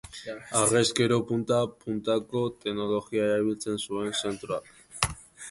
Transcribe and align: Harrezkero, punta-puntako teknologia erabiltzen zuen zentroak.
Harrezkero, 0.59 1.19
punta-puntako 1.31 2.41
teknologia 2.65 3.29
erabiltzen 3.35 3.79
zuen 3.87 4.11
zentroak. 4.23 4.75